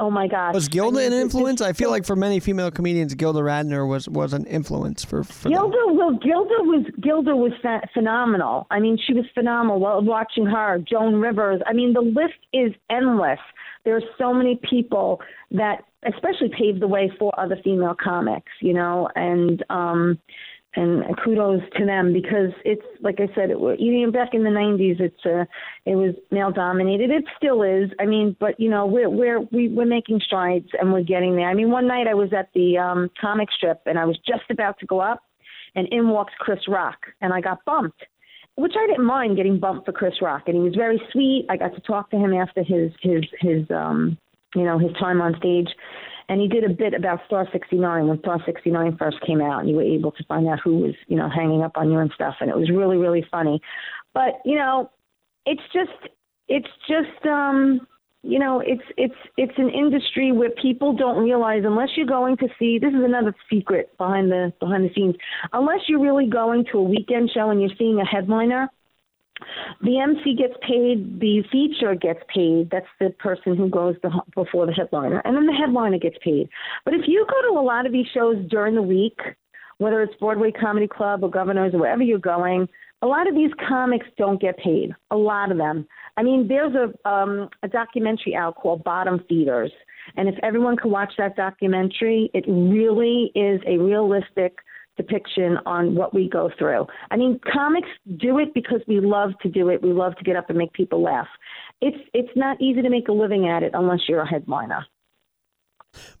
[0.00, 0.54] Oh my gosh!
[0.54, 1.60] Was Gilda I mean, an influence?
[1.60, 5.22] I feel like for many female comedians, Gilda Radner was was an influence for.
[5.22, 5.96] for Gilda, them.
[5.96, 7.52] well, Gilda was Gilda was
[7.92, 8.66] phenomenal.
[8.72, 9.78] I mean, she was phenomenal.
[10.02, 11.60] Watching her, Joan Rivers.
[11.66, 13.38] I mean, the list is endless.
[13.84, 15.20] There are so many people
[15.52, 18.50] that, especially, paved the way for other female comics.
[18.60, 20.18] You know, and um,
[20.76, 24.50] and kudos to them because it's like I said, it, you know, back in the
[24.50, 25.44] '90s, it's uh,
[25.84, 27.10] it was male dominated.
[27.10, 27.90] It still is.
[28.00, 31.48] I mean, but you know, we're we're we, we're making strides and we're getting there.
[31.48, 34.50] I mean, one night I was at the um, comic strip and I was just
[34.50, 35.22] about to go up,
[35.74, 38.02] and in walks Chris Rock, and I got bumped,
[38.56, 41.46] which I didn't mind getting bumped for Chris Rock, and he was very sweet.
[41.48, 44.18] I got to talk to him after his his his um,
[44.54, 45.68] you know, his time on stage
[46.28, 49.68] and he did a bit about Star 69 when Star 69 first came out, and
[49.68, 52.10] you were able to find out who was, you know, hanging up on you and
[52.14, 53.60] stuff, and it was really, really funny.
[54.12, 54.90] But you know,
[55.46, 56.12] it's just,
[56.48, 57.86] it's just, um,
[58.22, 62.48] you know, it's it's it's an industry where people don't realize unless you're going to
[62.58, 62.78] see.
[62.78, 65.14] This is another secret behind the behind the scenes.
[65.52, 68.68] Unless you're really going to a weekend show and you're seeing a headliner,
[69.82, 72.70] the MC gets paid, the feature gets paid.
[72.70, 73.96] That's the person who goes
[74.34, 76.48] before the headliner, and then the headliner gets paid.
[76.84, 79.18] But if you go to a lot of these shows during the week,
[79.78, 82.68] whether it's Broadway Comedy Club or Governors or wherever you're going,
[83.02, 84.94] a lot of these comics don't get paid.
[85.10, 85.86] A lot of them.
[86.16, 89.72] I mean, there's a um, a documentary out called Bottom Feeders,
[90.16, 94.56] and if everyone could watch that documentary, it really is a realistic
[94.96, 96.86] depiction on what we go through.
[97.10, 99.82] I mean, comics do it because we love to do it.
[99.82, 101.28] We love to get up and make people laugh.
[101.80, 104.86] It's it's not easy to make a living at it unless you're a headliner.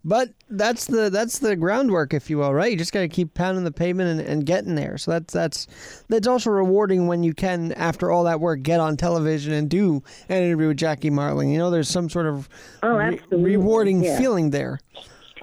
[0.04, 2.70] But that's the that's the groundwork, if you will, right?
[2.70, 4.98] You just got to keep pounding the pavement and, and getting there.
[4.98, 8.96] So that's that's that's also rewarding when you can, after all that work, get on
[8.96, 11.50] television and do an interview with Jackie Martling.
[11.50, 12.48] You know, there's some sort of
[12.82, 14.18] oh, re- rewarding yeah.
[14.18, 14.78] feeling there.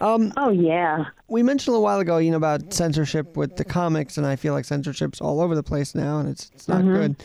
[0.01, 1.05] Um, oh yeah.
[1.27, 4.53] We mentioned a while ago, you know, about censorship with the comics, and I feel
[4.53, 6.95] like censorship's all over the place now, and it's it's not mm-hmm.
[6.95, 7.23] good.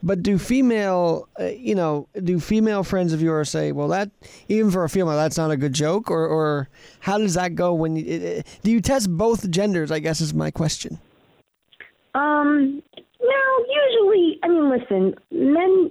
[0.00, 4.10] But do female, uh, you know, do female friends of yours say, well, that
[4.48, 6.68] even for a female, that's not a good joke, or or
[7.00, 9.90] how does that go when you, it, do you test both genders?
[9.90, 11.00] I guess is my question.
[12.14, 12.82] Um,
[13.20, 15.90] no, usually, I mean, listen, men,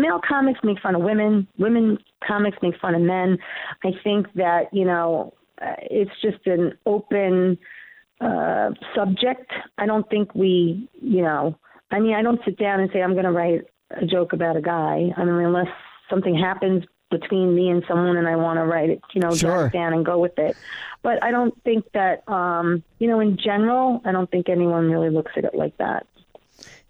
[0.00, 1.46] male comics make fun of women.
[1.58, 3.38] Women comics make fun of men.
[3.84, 7.58] I think that you know it's just an open
[8.20, 9.50] uh, subject.
[9.76, 11.58] I don't think we, you know,
[11.90, 14.56] I mean, I don't sit down and say I'm going to write a joke about
[14.56, 15.10] a guy.
[15.16, 15.68] I mean, unless
[16.10, 19.70] something happens between me and someone and I want to write it, you know, sure.
[19.70, 20.56] down and go with it.
[21.02, 25.10] But I don't think that, um, you know, in general, I don't think anyone really
[25.10, 26.06] looks at it like that.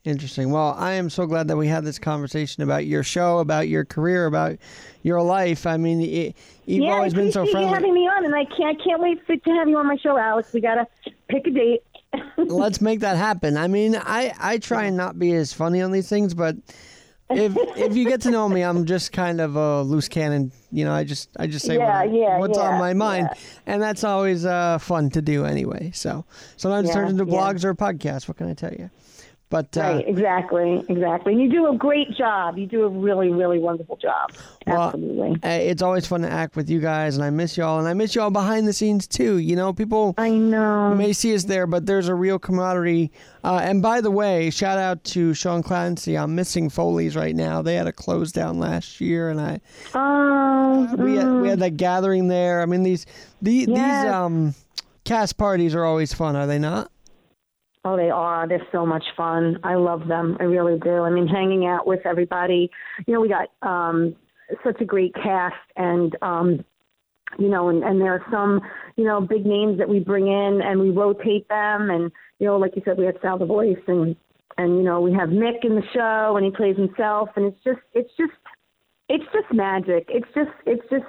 [0.04, 0.50] Interesting.
[0.50, 3.84] Well, I am so glad that we had this conversation about your show, about your
[3.84, 4.56] career, about
[5.02, 5.66] your life.
[5.66, 7.68] I mean, it, you've yeah, always been so friendly.
[7.68, 9.86] you having me on, and I can't, I can't wait for, to have you on
[9.86, 10.52] my show, Alex.
[10.52, 10.86] We gotta
[11.28, 11.82] pick a date.
[12.36, 13.56] Let's make that happen.
[13.56, 16.56] I mean, I I try and not be as funny on these things, but
[17.28, 20.52] if if you get to know me, I'm just kind of a loose cannon.
[20.70, 23.28] You know, I just I just say yeah, what, yeah, what's yeah, on my mind,
[23.30, 23.38] yeah.
[23.66, 25.90] and that's always uh, fun to do anyway.
[25.92, 26.24] So
[26.56, 28.28] sometimes it turns into blogs or podcasts.
[28.28, 28.90] What can I tell you?
[29.50, 31.32] But uh, right, exactly, exactly.
[31.32, 32.58] And you do a great job.
[32.58, 34.32] You do a really, really wonderful job.
[34.66, 35.38] Well, Absolutely.
[35.42, 38.14] It's always fun to act with you guys, and I miss y'all, and I miss
[38.14, 39.38] y'all behind the scenes too.
[39.38, 43.10] You know, people I know may see us there, but there's a real camaraderie.
[43.42, 46.18] Uh, and by the way, shout out to Sean Clancy.
[46.18, 47.62] I'm missing Foley's right now.
[47.62, 49.60] They had a close down last year, and I
[49.94, 51.60] oh, we had, we had mm.
[51.62, 52.60] that gathering there.
[52.60, 53.06] I mean, these
[53.40, 53.66] the, yes.
[53.68, 54.54] these um
[55.04, 56.90] cast parties are always fun, are they not?
[57.88, 58.46] Oh, they are.
[58.46, 59.58] They're so much fun.
[59.64, 60.36] I love them.
[60.40, 61.04] I really do.
[61.04, 62.70] I mean, hanging out with everybody.
[63.06, 64.14] You know, we got um,
[64.62, 66.64] such a great cast, and um,
[67.38, 68.60] you know, and, and there are some,
[68.96, 71.88] you know, big names that we bring in, and we rotate them.
[71.88, 74.14] And you know, like you said, we have Sal the Voice, and
[74.58, 77.64] and you know, we have Mick in the show, and he plays himself, and it's
[77.64, 78.32] just, it's just,
[79.08, 80.08] it's just magic.
[80.10, 81.06] It's just, it's just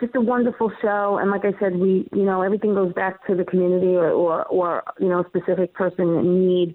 [0.00, 1.18] just a wonderful show.
[1.20, 4.44] And like I said, we, you know, everything goes back to the community or, or,
[4.46, 6.74] or you know, a specific person in need.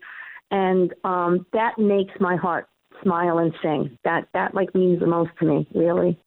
[0.52, 2.68] And um, that makes my heart
[3.04, 3.98] smile and sing.
[4.04, 6.20] That, that like means the most to me, really.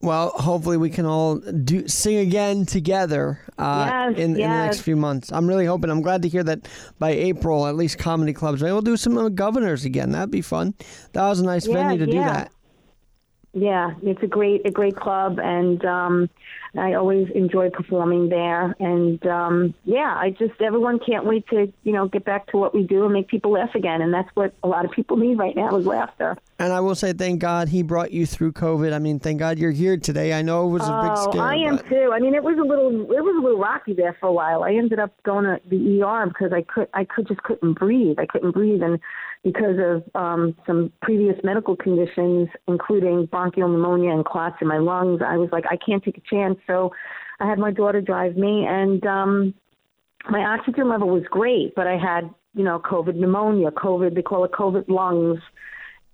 [0.00, 4.44] Well, hopefully we can all do sing again together uh, yes, in, yes.
[4.44, 5.32] in, the next few months.
[5.32, 5.90] I'm really hoping.
[5.90, 6.68] I'm glad to hear that
[7.00, 10.12] by April, at least comedy clubs, maybe we'll do some governors again.
[10.12, 10.74] That'd be fun.
[11.14, 12.12] That was a nice yeah, venue to yeah.
[12.12, 12.52] do that.
[13.60, 16.30] Yeah, it's a great a great club, and um,
[16.76, 18.74] I always enjoy performing there.
[18.78, 22.74] And um, yeah, I just everyone can't wait to you know get back to what
[22.74, 25.38] we do and make people laugh again, and that's what a lot of people need
[25.38, 26.36] right now is laughter.
[26.60, 28.92] And I will say, thank God he brought you through COVID.
[28.92, 30.32] I mean, thank God you're here today.
[30.32, 31.42] I know it was a big oh, scare.
[31.42, 31.88] I am but...
[31.88, 32.10] too.
[32.12, 34.64] I mean, it was a little it was a little rocky there for a while.
[34.64, 38.18] I ended up going to the ER because I could I could just couldn't breathe.
[38.18, 39.00] I couldn't breathe, and
[39.44, 45.20] because of um, some previous medical conditions, including bronchial pneumonia and clots in my lungs,
[45.24, 46.58] I was like, I can't take a chance.
[46.66, 46.92] So
[47.40, 49.54] I had my daughter drive me, and um,
[50.28, 54.44] my oxygen level was great, but I had, you know, COVID pneumonia, COVID, they call
[54.44, 55.40] it COVID lungs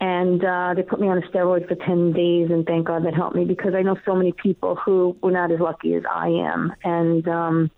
[0.01, 3.15] and uh, they put me on a steroid for 10 days and thank god that
[3.15, 6.29] helped me because i know so many people who were not as lucky as i
[6.29, 7.71] am and um,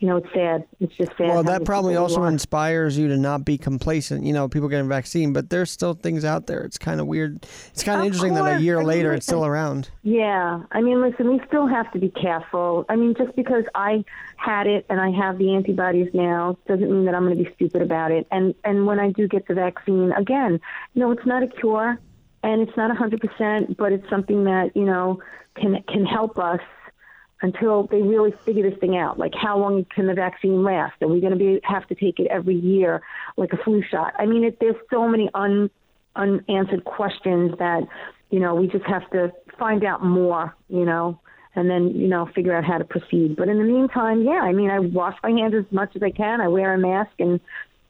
[0.00, 0.66] you know it's sad.
[0.80, 4.24] It's just sad well that probably also inspires you to not be complacent.
[4.24, 6.62] You know people getting vaccine but there's still things out there.
[6.62, 7.46] It's kind of weird.
[7.68, 8.44] It's kind of interesting course.
[8.44, 9.90] that a year I later listen, it's still around.
[10.02, 10.62] Yeah.
[10.72, 12.86] I mean listen we still have to be careful.
[12.88, 14.04] I mean just because i
[14.36, 17.54] had it and i have the antibodies now doesn't mean that i'm going to be
[17.54, 18.26] stupid about it.
[18.30, 20.60] And and when i do get the vaccine again
[20.94, 21.98] you know it's not a cure,
[22.42, 25.20] and it's not 100%, but it's something that you know
[25.56, 26.60] can can help us
[27.42, 29.18] until they really figure this thing out.
[29.18, 31.00] Like, how long can the vaccine last?
[31.02, 33.02] Are we going to be have to take it every year,
[33.36, 34.14] like a flu shot?
[34.18, 35.70] I mean, it, there's so many un
[36.16, 37.86] unanswered questions that
[38.30, 40.54] you know we just have to find out more.
[40.68, 41.20] You know.
[41.56, 43.34] And then, you know, figure out how to proceed.
[43.34, 46.12] But in the meantime, yeah, I mean, I wash my hands as much as I
[46.12, 46.40] can.
[46.40, 47.40] I wear a mask and,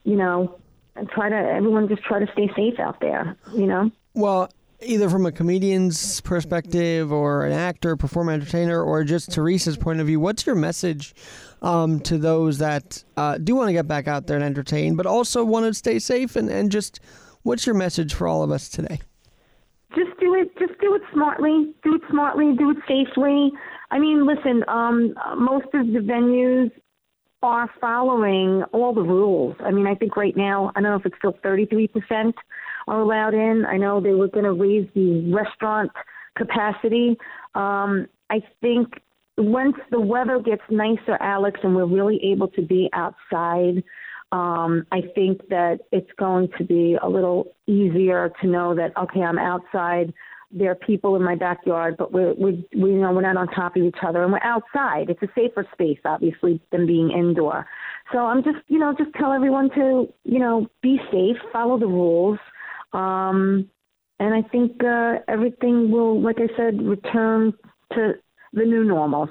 [0.03, 0.57] you know,
[0.95, 3.91] and try to, everyone just try to stay safe out there, you know?
[4.15, 4.49] Well,
[4.83, 10.07] either from a comedian's perspective or an actor, performer, entertainer, or just Theresa's point of
[10.07, 11.13] view, what's your message
[11.61, 15.05] um, to those that uh, do want to get back out there and entertain, but
[15.05, 16.35] also want to stay safe?
[16.35, 16.99] And, and just
[17.43, 18.99] what's your message for all of us today?
[19.95, 20.57] Just do it.
[20.57, 21.73] Just do it smartly.
[21.83, 22.55] Do it smartly.
[22.57, 23.51] Do it safely.
[23.91, 24.63] I mean, listen.
[24.67, 26.71] Um, most of the venues
[27.43, 29.55] are following all the rules.
[29.59, 32.33] I mean, I think right now, I don't know if it's still 33%
[32.87, 33.65] are allowed in.
[33.65, 35.91] I know they were going to raise the restaurant
[36.37, 37.17] capacity.
[37.55, 39.01] Um, I think
[39.37, 43.83] once the weather gets nicer, Alex, and we're really able to be outside,
[44.31, 49.21] um, I think that it's going to be a little easier to know that okay,
[49.21, 50.13] I'm outside.
[50.53, 53.47] There are people in my backyard, but we're, we're we you know we're not on
[53.47, 55.09] top of each other, and we're outside.
[55.09, 57.65] It's a safer space, obviously, than being indoor.
[58.13, 61.87] So I'm just you know just tell everyone to you know be safe, follow the
[61.87, 62.39] rules,
[62.93, 63.69] um,
[64.19, 67.53] and I think uh, everything will, like I said, return
[67.93, 68.13] to
[68.53, 69.29] the new normal.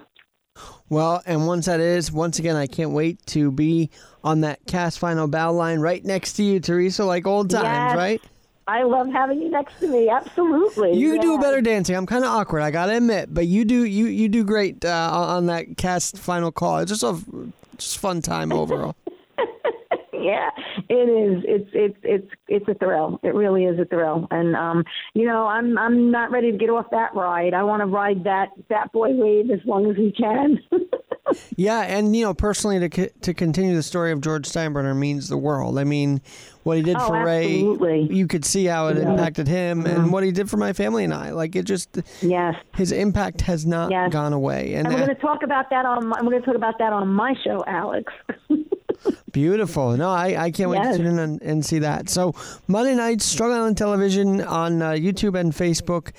[0.88, 3.90] Well, and once that is, once again, I can't wait to be
[4.24, 7.96] on that cast final bow line right next to you, Theresa, like old times, Yes.
[7.96, 8.22] right?
[8.66, 10.08] I love having you next to me.
[10.08, 10.94] Absolutely.
[10.96, 11.42] You do Yes.
[11.42, 11.96] better dancing.
[11.96, 15.10] I'm kind of awkward, I gotta admit, but you do you you do great uh,
[15.12, 16.78] on that cast final call.
[16.78, 17.18] It's just a
[17.78, 18.94] just fun time overall.
[20.20, 20.50] yeah,
[20.88, 21.44] it is.
[21.46, 23.18] It's it's it's it's a thrill.
[23.22, 24.26] It really is a thrill.
[24.30, 27.54] And um, you know, I'm I'm not ready to get off that ride.
[27.54, 30.58] I want to ride that Bat Boy wave as long as we can.
[31.56, 35.36] yeah, and you know, personally, to to continue the story of George Steinbrenner means the
[35.36, 35.78] world.
[35.78, 36.20] I mean,
[36.64, 37.56] what he did Oh, for Ray,
[38.10, 39.10] you could see how it Yeah.
[39.10, 41.30] impacted him, and what he did for my family and I.
[41.30, 42.54] Like it just, yes.
[42.76, 44.12] his impact has not Yes.
[44.12, 44.74] gone away.
[44.74, 46.78] And And we're going to talk about that on my, we're going to talk about
[46.78, 48.12] that on my show, Alex.
[49.32, 49.96] Beautiful.
[49.96, 50.96] No, I, I can't wait Yes.
[50.96, 52.08] to tune in and, and see that.
[52.08, 52.34] So
[52.66, 56.12] Monday nights, Strong Island Television on uh, YouTube and Facebook.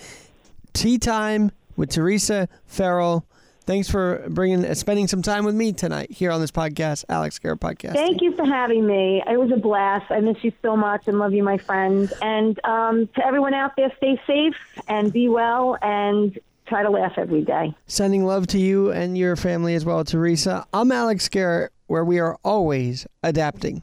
[0.73, 3.25] Tea time with Theresa Farrell.
[3.65, 7.37] Thanks for bringing, uh, spending some time with me tonight here on this podcast, Alex
[7.39, 7.93] Garrett Podcast.
[7.93, 9.21] Thank you for having me.
[9.29, 10.09] It was a blast.
[10.09, 12.11] I miss you so much and love you, my friend.
[12.21, 14.55] And um, to everyone out there, stay safe
[14.87, 17.73] and be well and try to laugh every day.
[17.85, 20.65] Sending love to you and your family as well, Theresa.
[20.73, 23.79] I'm Alex Garrett, where we are always adapting.